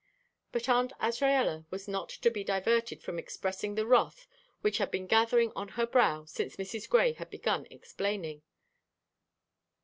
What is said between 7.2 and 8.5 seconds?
begun explaining.